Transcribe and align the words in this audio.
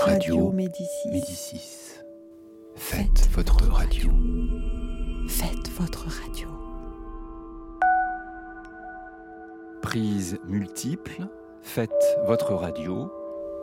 Radio 0.00 0.52
Médicis. 0.52 1.08
Médicis. 1.10 1.94
Faites 2.76 3.28
votre 3.32 3.64
radio. 3.68 4.10
Faites 5.28 5.70
votre 5.78 6.06
radio. 6.06 6.48
Prise 9.82 10.38
multiple. 10.46 11.26
Faites 11.62 11.90
votre 12.26 12.54
radio. 12.54 13.10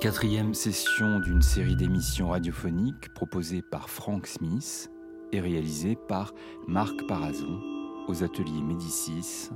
Quatrième 0.01 0.53
session 0.53 1.19
d'une 1.19 1.41
série 1.41 1.75
d'émissions 1.75 2.29
radiophoniques 2.29 3.13
proposée 3.13 3.61
par 3.61 3.89
Frank 3.89 4.27
Smith 4.27 4.91
et 5.31 5.39
réalisée 5.39 5.97
par 6.07 6.33
Marc 6.67 6.95
Parazon 7.07 7.61
aux 8.07 8.23
ateliers 8.23 8.61
Médicis, 8.61 9.49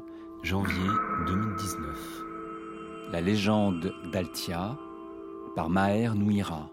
janvier 0.44 0.90
2019. 1.28 2.24
La 3.12 3.22
légende 3.22 3.94
d'Altia 4.12 4.78
par 5.56 5.70
Maher 5.70 6.16
Nouira. 6.16 6.70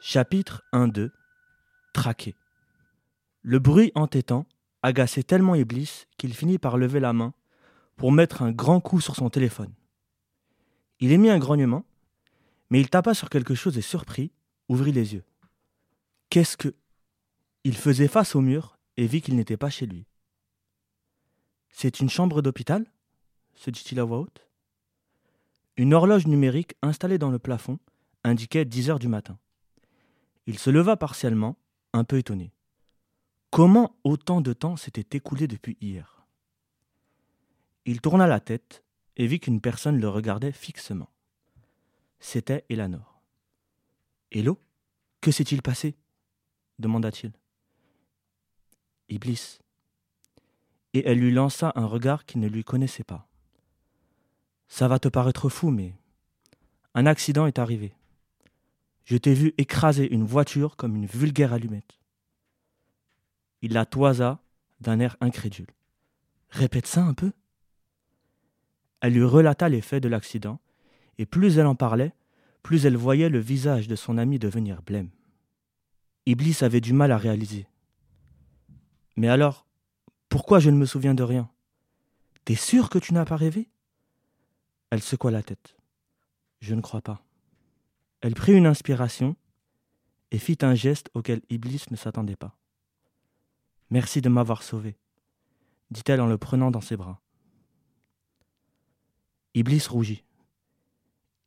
Chapitre 0.00 0.62
1-2 0.72 1.10
Traqué. 1.92 2.34
Le 3.42 3.58
bruit 3.58 3.92
entêtant 3.94 4.46
agaçait 4.82 5.22
tellement 5.22 5.54
Iblis 5.54 6.04
qu'il 6.18 6.34
finit 6.34 6.58
par 6.58 6.76
lever 6.76 7.00
la 7.00 7.12
main 7.12 7.32
pour 7.96 8.12
mettre 8.12 8.42
un 8.42 8.52
grand 8.52 8.80
coup 8.80 9.00
sur 9.00 9.16
son 9.16 9.30
téléphone. 9.30 9.72
Il 11.00 11.12
émit 11.12 11.30
un 11.30 11.38
grognement, 11.38 11.84
mais 12.70 12.80
il 12.80 12.90
tapa 12.90 13.14
sur 13.14 13.30
quelque 13.30 13.54
chose 13.54 13.78
et 13.78 13.82
surpris, 13.82 14.32
ouvrit 14.68 14.92
les 14.92 15.14
yeux. 15.14 15.24
Qu'est-ce 16.30 16.56
que. 16.56 16.74
Il 17.64 17.76
faisait 17.76 18.08
face 18.08 18.34
au 18.34 18.40
mur 18.40 18.78
et 18.96 19.06
vit 19.06 19.22
qu'il 19.22 19.36
n'était 19.36 19.56
pas 19.56 19.70
chez 19.70 19.86
lui. 19.86 20.06
C'est 21.70 22.00
une 22.00 22.10
chambre 22.10 22.42
d'hôpital? 22.42 22.84
Se 23.54 23.70
dit-il 23.70 23.98
à 24.00 24.04
voix 24.04 24.18
haute? 24.18 24.46
Une 25.76 25.92
horloge 25.92 26.26
numérique 26.26 26.76
installée 26.82 27.18
dans 27.18 27.30
le 27.30 27.38
plafond 27.38 27.78
indiquait 28.22 28.64
dix 28.64 28.90
heures 28.90 28.98
du 29.00 29.08
matin. 29.08 29.38
Il 30.46 30.58
se 30.58 30.70
leva 30.70 30.96
partiellement, 30.96 31.56
un 31.92 32.04
peu 32.04 32.18
étonné. 32.18 32.52
Comment 33.50 33.96
autant 34.04 34.40
de 34.40 34.52
temps 34.52 34.76
s'était 34.76 35.16
écoulé 35.16 35.46
depuis 35.46 35.76
hier? 35.80 36.26
Il 37.86 38.00
tourna 38.00 38.26
la 38.26 38.40
tête 38.40 38.84
et 39.16 39.26
vit 39.26 39.40
qu'une 39.40 39.60
personne 39.60 40.00
le 40.00 40.08
regardait 40.08 40.52
fixement. 40.52 41.10
C'était 42.20 42.64
Elanor. 42.68 43.20
Hello 44.30 44.58
Que 45.20 45.30
s'est-il 45.30 45.62
passé? 45.62 45.96
demanda-t-il. 46.78 47.32
Iblis. 49.08 49.58
Et 50.92 51.06
elle 51.06 51.18
lui 51.18 51.30
lança 51.32 51.72
un 51.76 51.86
regard 51.86 52.24
qu'il 52.24 52.40
ne 52.40 52.48
lui 52.48 52.64
connaissait 52.64 53.04
pas. 53.04 53.28
Ça 54.74 54.88
va 54.88 54.98
te 54.98 55.06
paraître 55.06 55.48
fou, 55.48 55.70
mais 55.70 55.94
un 56.94 57.06
accident 57.06 57.46
est 57.46 57.60
arrivé. 57.60 57.94
Je 59.04 59.16
t'ai 59.16 59.32
vu 59.32 59.54
écraser 59.56 60.12
une 60.12 60.24
voiture 60.24 60.74
comme 60.74 60.96
une 60.96 61.06
vulgaire 61.06 61.52
allumette. 61.52 62.00
Il 63.62 63.72
la 63.72 63.86
toisa 63.86 64.40
d'un 64.80 64.98
air 64.98 65.16
incrédule. 65.20 65.70
Répète 66.50 66.88
ça 66.88 67.04
un 67.04 67.14
peu. 67.14 67.30
Elle 69.00 69.12
lui 69.12 69.22
relata 69.22 69.68
les 69.68 69.80
faits 69.80 70.02
de 70.02 70.08
l'accident, 70.08 70.58
et 71.18 71.24
plus 71.24 71.56
elle 71.58 71.66
en 71.66 71.76
parlait, 71.76 72.12
plus 72.64 72.84
elle 72.84 72.96
voyait 72.96 73.28
le 73.28 73.38
visage 73.38 73.86
de 73.86 73.94
son 73.94 74.18
ami 74.18 74.40
devenir 74.40 74.82
blême. 74.82 75.10
Iblis 76.26 76.58
avait 76.62 76.80
du 76.80 76.92
mal 76.92 77.12
à 77.12 77.16
réaliser. 77.16 77.68
Mais 79.14 79.28
alors, 79.28 79.68
pourquoi 80.28 80.58
je 80.58 80.70
ne 80.70 80.76
me 80.76 80.84
souviens 80.84 81.14
de 81.14 81.22
rien? 81.22 81.48
T'es 82.44 82.56
sûr 82.56 82.90
que 82.90 82.98
tu 82.98 83.14
n'as 83.14 83.24
pas 83.24 83.36
rêvé? 83.36 83.68
Elle 84.94 85.02
secoua 85.02 85.32
la 85.32 85.42
tête. 85.42 85.74
Je 86.60 86.72
ne 86.72 86.80
crois 86.80 87.00
pas. 87.00 87.20
Elle 88.20 88.34
prit 88.34 88.52
une 88.52 88.64
inspiration 88.64 89.34
et 90.30 90.38
fit 90.38 90.58
un 90.60 90.76
geste 90.76 91.10
auquel 91.14 91.42
Iblis 91.50 91.86
ne 91.90 91.96
s'attendait 91.96 92.36
pas. 92.36 92.56
Merci 93.90 94.20
de 94.20 94.28
m'avoir 94.28 94.62
sauvé, 94.62 94.96
dit-elle 95.90 96.20
en 96.20 96.28
le 96.28 96.38
prenant 96.38 96.70
dans 96.70 96.80
ses 96.80 96.96
bras. 96.96 97.20
Iblis 99.54 99.84
rougit. 99.90 100.22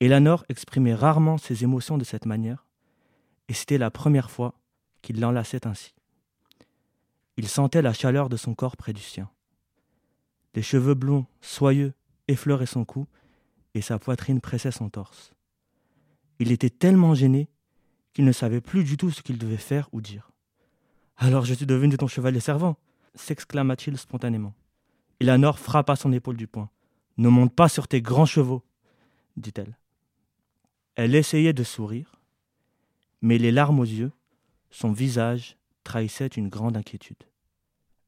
Elanor 0.01 0.43
exprimait 0.49 0.93
rarement 0.93 1.37
ses 1.37 1.63
émotions 1.63 1.97
de 1.97 2.03
cette 2.03 2.25
manière, 2.25 2.65
et 3.47 3.53
c'était 3.53 3.77
la 3.77 3.91
première 3.91 4.29
fois 4.29 4.55
qu'il 5.01 5.21
l'enlaçait 5.21 5.65
ainsi. 5.65 5.95
Il 7.37 7.47
sentait 7.47 7.81
la 7.81 7.93
chaleur 7.93 8.27
de 8.27 8.35
son 8.35 8.55
corps 8.55 8.75
près 8.75 8.91
du 8.91 9.01
sien. 9.01 9.31
Les 10.53 10.63
cheveux 10.63 10.95
blonds, 10.95 11.27
soyeux, 11.39 11.93
effleuraient 12.27 12.65
son 12.65 12.83
cou, 12.83 13.07
et 13.77 13.81
sa 13.81 13.99
poitrine 13.99 14.41
pressait 14.41 14.71
son 14.71 14.89
torse. 14.89 15.33
Il 16.39 16.51
était 16.51 16.69
tellement 16.69 17.13
gêné 17.13 17.47
qu'il 18.13 18.25
ne 18.25 18.31
savait 18.31 18.61
plus 18.61 18.83
du 18.83 18.97
tout 18.97 19.11
ce 19.11 19.21
qu'il 19.21 19.37
devait 19.37 19.57
faire 19.57 19.89
ou 19.91 20.01
dire. 20.01 20.31
Alors 21.15 21.45
je 21.45 21.53
suis 21.53 21.65
devenu 21.65 21.97
ton 21.97 22.07
chevalier 22.07 22.39
servant 22.39 22.77
s'exclama-t-il 23.15 23.97
spontanément. 23.97 24.53
Elanor 25.19 25.59
frappa 25.59 25.95
son 25.95 26.11
épaule 26.11 26.37
du 26.37 26.47
poing. 26.47 26.69
Ne 27.17 27.29
monte 27.29 27.55
pas 27.55 27.69
sur 27.69 27.87
tes 27.87 28.01
grands 28.01 28.27
chevaux, 28.27 28.63
dit-elle. 29.35 29.77
Elle 30.95 31.15
essayait 31.15 31.53
de 31.53 31.63
sourire, 31.63 32.19
mais 33.21 33.37
les 33.37 33.51
larmes 33.51 33.79
aux 33.79 33.85
yeux, 33.85 34.11
son 34.69 34.91
visage 34.91 35.57
trahissait 35.83 36.27
une 36.27 36.49
grande 36.49 36.77
inquiétude. 36.77 37.23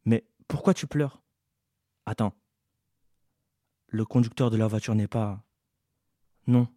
Mais 0.06 0.26
pourquoi 0.48 0.74
tu 0.74 0.86
pleures 0.86 1.22
Attends. 2.06 2.34
Le 3.88 4.06
conducteur 4.06 4.52
de 4.52 4.58
la 4.58 4.68
voiture 4.68 4.94
n'est 4.94 5.08
pas. 5.08 5.44
Non. 6.50 6.68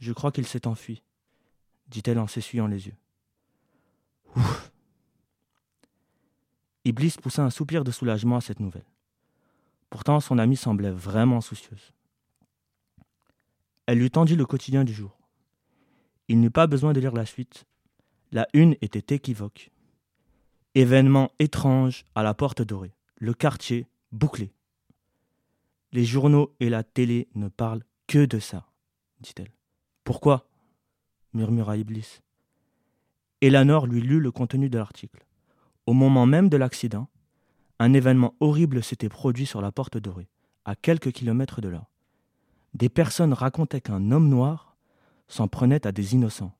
Je 0.00 0.12
crois 0.12 0.32
qu'il 0.32 0.46
s'est 0.46 0.66
enfui, 0.66 1.02
dit-elle 1.88 2.18
en 2.18 2.26
s'essuyant 2.26 2.66
les 2.66 2.88
yeux. 2.88 2.96
Ouf. 4.36 4.70
Iblis 6.84 7.16
poussa 7.22 7.42
un 7.42 7.48
soupir 7.48 7.84
de 7.84 7.90
soulagement 7.90 8.36
à 8.36 8.42
cette 8.42 8.60
nouvelle. 8.60 8.84
Pourtant, 9.88 10.20
son 10.20 10.36
amie 10.36 10.58
semblait 10.58 10.90
vraiment 10.90 11.40
soucieuse. 11.40 11.94
Elle 13.86 13.98
lui 13.98 14.10
tendit 14.10 14.36
le 14.36 14.44
quotidien 14.44 14.84
du 14.84 14.92
jour. 14.92 15.18
Il 16.28 16.38
n'eut 16.38 16.50
pas 16.50 16.66
besoin 16.66 16.92
de 16.92 17.00
lire 17.00 17.14
la 17.14 17.24
suite. 17.24 17.64
La 18.30 18.46
une 18.52 18.76
était 18.82 19.14
équivoque. 19.14 19.70
Événement 20.74 21.32
étrange 21.38 22.04
à 22.14 22.22
la 22.22 22.34
porte 22.34 22.60
dorée. 22.60 22.94
Le 23.16 23.32
quartier 23.32 23.88
bouclé. 24.12 24.52
Les 25.92 26.04
journaux 26.04 26.54
et 26.60 26.68
la 26.68 26.84
télé 26.84 27.30
ne 27.34 27.48
parlent 27.48 27.84
que 28.10 28.26
de 28.26 28.40
ça, 28.40 28.66
dit-elle. 29.20 29.52
Pourquoi 30.02 30.48
murmura 31.32 31.76
Iblis. 31.76 32.22
Elanor 33.40 33.86
lui 33.86 34.00
lut 34.00 34.18
le 34.18 34.32
contenu 34.32 34.68
de 34.68 34.78
l'article. 34.78 35.24
Au 35.86 35.92
moment 35.92 36.26
même 36.26 36.48
de 36.48 36.56
l'accident, 36.56 37.06
un 37.78 37.92
événement 37.92 38.34
horrible 38.40 38.82
s'était 38.82 39.08
produit 39.08 39.46
sur 39.46 39.60
la 39.62 39.70
porte 39.70 39.96
dorée, 39.96 40.28
à 40.64 40.74
quelques 40.74 41.12
kilomètres 41.12 41.60
de 41.60 41.68
là. 41.68 41.86
Des 42.74 42.88
personnes 42.88 43.32
racontaient 43.32 43.80
qu'un 43.80 44.10
homme 44.10 44.28
noir 44.28 44.76
s'en 45.28 45.46
prenait 45.46 45.86
à 45.86 45.92
des 45.92 46.14
innocents. 46.14 46.56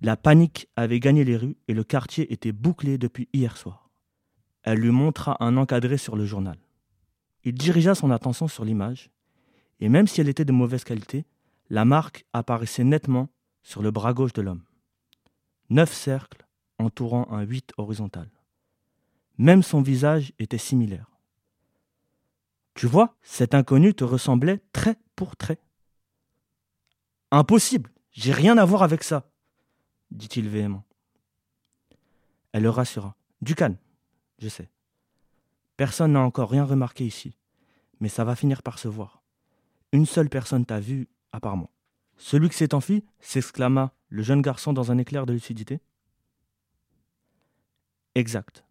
La 0.00 0.16
panique 0.16 0.70
avait 0.76 0.98
gagné 0.98 1.24
les 1.24 1.36
rues 1.36 1.58
et 1.68 1.74
le 1.74 1.84
quartier 1.84 2.32
était 2.32 2.52
bouclé 2.52 2.96
depuis 2.96 3.28
hier 3.34 3.58
soir. 3.58 3.90
Elle 4.62 4.78
lui 4.78 4.92
montra 4.92 5.36
un 5.44 5.58
encadré 5.58 5.98
sur 5.98 6.16
le 6.16 6.24
journal. 6.24 6.56
Il 7.42 7.52
dirigea 7.52 7.94
son 7.94 8.10
attention 8.10 8.48
sur 8.48 8.64
l'image, 8.64 9.10
et 9.80 9.88
même 9.88 10.06
si 10.06 10.20
elle 10.20 10.28
était 10.28 10.44
de 10.44 10.52
mauvaise 10.52 10.84
qualité, 10.84 11.24
la 11.70 11.84
marque 11.84 12.24
apparaissait 12.32 12.84
nettement 12.84 13.28
sur 13.62 13.82
le 13.82 13.90
bras 13.90 14.12
gauche 14.12 14.32
de 14.32 14.42
l'homme. 14.42 14.64
Neuf 15.70 15.92
cercles 15.92 16.46
entourant 16.78 17.26
un 17.30 17.42
huit 17.42 17.72
horizontal. 17.76 18.30
Même 19.38 19.62
son 19.62 19.82
visage 19.82 20.32
était 20.38 20.58
similaire. 20.58 21.10
Tu 22.74 22.86
vois, 22.86 23.16
cet 23.22 23.54
inconnu 23.54 23.94
te 23.94 24.04
ressemblait 24.04 24.60
trait 24.72 24.96
pour 25.16 25.36
trait. 25.36 25.58
Impossible, 27.30 27.90
j'ai 28.12 28.32
rien 28.32 28.58
à 28.58 28.64
voir 28.64 28.82
avec 28.82 29.02
ça, 29.02 29.30
dit-il 30.10 30.48
véhément. 30.48 30.84
Elle 32.52 32.62
le 32.62 32.70
rassura. 32.70 33.16
Du 33.40 33.54
calme, 33.54 33.76
je 34.38 34.48
sais. 34.48 34.70
Personne 35.76 36.12
n'a 36.12 36.20
encore 36.20 36.50
rien 36.50 36.64
remarqué 36.64 37.04
ici, 37.04 37.36
mais 37.98 38.08
ça 38.08 38.24
va 38.24 38.36
finir 38.36 38.62
par 38.62 38.78
se 38.78 38.86
voir. 38.86 39.23
Une 39.94 40.06
seule 40.06 40.28
personne 40.28 40.66
t'a 40.66 40.80
vu, 40.80 41.06
à 41.30 41.38
part 41.38 41.56
moi. 41.56 41.70
Celui 42.16 42.48
qui 42.48 42.56
s'est 42.56 42.74
enfui 42.74 43.04
s'exclama 43.20 43.92
le 44.08 44.24
jeune 44.24 44.42
garçon 44.42 44.72
dans 44.72 44.90
un 44.90 44.98
éclair 44.98 45.24
de 45.24 45.32
lucidité. 45.32 45.80
Exact. 48.16 48.64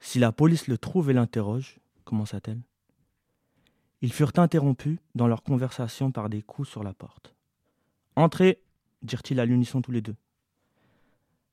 Si 0.00 0.18
la 0.18 0.32
police 0.32 0.68
le 0.68 0.78
trouve 0.78 1.10
et 1.10 1.12
l'interroge, 1.12 1.80
commença-t-elle. 2.06 2.62
Ils 4.00 4.10
furent 4.10 4.32
interrompus 4.36 4.98
dans 5.14 5.28
leur 5.28 5.42
conversation 5.42 6.10
par 6.10 6.30
des 6.30 6.40
coups 6.40 6.70
sur 6.70 6.82
la 6.82 6.94
porte. 6.94 7.34
Entrez, 8.14 8.62
dirent-ils 9.02 9.38
à 9.38 9.44
l'unisson 9.44 9.82
tous 9.82 9.92
les 9.92 10.00
deux. 10.00 10.16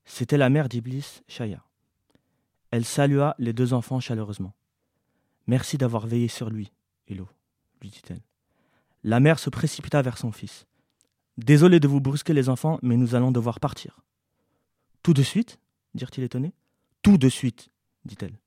C'était 0.06 0.38
la 0.38 0.50
mère 0.50 0.70
d'Iblis, 0.70 1.22
Chaya. 1.28 1.66
Elle 2.72 2.86
salua 2.86 3.36
les 3.40 3.52
deux 3.52 3.74
enfants 3.74 4.00
chaleureusement. 4.00 4.54
Merci 5.48 5.78
d'avoir 5.78 6.08
veillé 6.08 6.30
sur 6.30 6.50
lui, 6.50 6.72
Hello, 7.10 7.28
lui 7.82 7.90
dit-elle. 7.90 8.22
La 9.04 9.20
mère 9.20 9.40
se 9.40 9.50
précipita 9.50 10.02
vers 10.02 10.18
son 10.18 10.32
fils. 10.32 10.66
Désolé 11.38 11.80
de 11.80 11.88
vous 11.88 12.00
brusquer 12.00 12.34
les 12.34 12.48
enfants, 12.48 12.80
mais 12.82 12.96
nous 12.96 13.16
allons 13.16 13.32
devoir 13.32 13.60
partir. 13.60 14.00
Tout 15.02 15.14
de 15.14 15.24
suite 15.24 15.60
dirent-ils 15.94 16.24
étonnés. 16.24 16.54
Tout 17.02 17.18
de 17.18 17.28
suite, 17.28 17.70
dit-elle. 18.06 18.40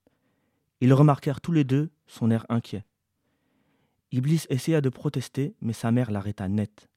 Ils 0.80 0.94
remarquèrent 0.94 1.40
tous 1.40 1.52
les 1.52 1.64
deux 1.64 1.90
son 2.06 2.30
air 2.30 2.46
inquiet. 2.48 2.84
Iblis 4.12 4.46
essaya 4.48 4.80
de 4.80 4.88
protester, 4.88 5.54
mais 5.60 5.72
sa 5.72 5.90
mère 5.90 6.10
l'arrêta 6.10 6.48
net. 6.48 6.88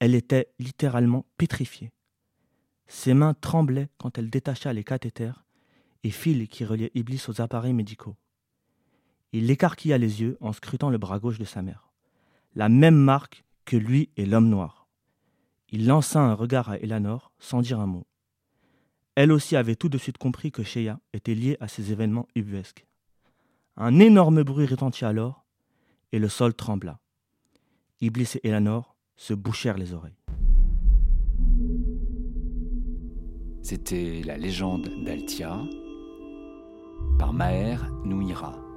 Elle 0.00 0.14
était 0.14 0.48
littéralement 0.58 1.26
pétrifiée. 1.36 1.92
Ses 2.88 3.14
mains 3.14 3.34
tremblaient 3.34 3.88
quand 3.98 4.18
elle 4.18 4.30
détacha 4.30 4.72
les 4.72 4.84
cathéters 4.84 5.44
et 6.02 6.10
fils 6.10 6.48
qui 6.48 6.64
reliaient 6.64 6.90
Iblis 6.94 7.24
aux 7.28 7.40
appareils 7.40 7.72
médicaux. 7.72 8.16
Il 9.32 9.50
écarquilla 9.50 9.96
les 9.98 10.20
yeux 10.20 10.36
en 10.40 10.52
scrutant 10.52 10.90
le 10.90 10.98
bras 10.98 11.20
gauche 11.20 11.38
de 11.38 11.44
sa 11.44 11.62
mère. 11.62 11.91
La 12.54 12.68
même 12.68 12.96
marque 12.96 13.44
que 13.64 13.76
lui 13.76 14.10
et 14.16 14.26
l'homme 14.26 14.48
noir. 14.48 14.86
Il 15.70 15.86
lança 15.86 16.20
un 16.20 16.34
regard 16.34 16.68
à 16.68 16.78
Eleanor 16.78 17.32
sans 17.38 17.62
dire 17.62 17.80
un 17.80 17.86
mot. 17.86 18.06
Elle 19.14 19.32
aussi 19.32 19.56
avait 19.56 19.76
tout 19.76 19.88
de 19.88 19.98
suite 19.98 20.18
compris 20.18 20.52
que 20.52 20.62
Shea 20.62 20.98
était 21.12 21.34
lié 21.34 21.56
à 21.60 21.68
ces 21.68 21.92
événements 21.92 22.28
ubuesques. 22.34 22.86
Un 23.76 23.98
énorme 23.98 24.42
bruit 24.42 24.66
retentit 24.66 25.04
alors 25.04 25.44
et 26.12 26.18
le 26.18 26.28
sol 26.28 26.54
trembla. 26.54 26.98
Iblis 28.00 28.34
et 28.36 28.48
Eleanor 28.48 28.96
se 29.16 29.32
bouchèrent 29.32 29.78
les 29.78 29.94
oreilles. 29.94 30.18
C'était 33.62 34.22
la 34.24 34.36
légende 34.36 34.90
d'Altia 35.04 35.58
par 37.18 37.32
Maher 37.32 37.90
Nouira. 38.04 38.71